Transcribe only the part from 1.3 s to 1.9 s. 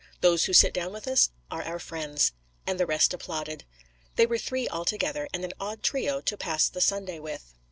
are our